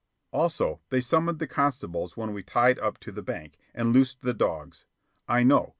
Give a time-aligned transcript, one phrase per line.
[0.33, 4.33] Also, they summoned the constables when we tied up to the bank, and loosed the
[4.33, 4.83] dogs.
[5.29, 5.69] I know.